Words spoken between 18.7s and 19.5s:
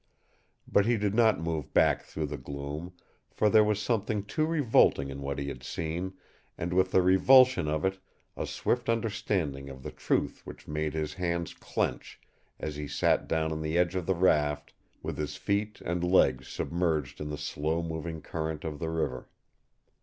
the river.